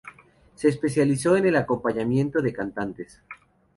Se 0.55 0.67
especializó 0.67 1.37
en 1.37 1.45
el 1.45 1.55
acompañamiento 1.55 2.41
de 2.41 2.51
cantantes. 2.53 3.21